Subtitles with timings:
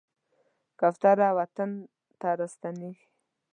[0.79, 1.71] کوتره وطن
[2.19, 3.05] ته راستنېږي.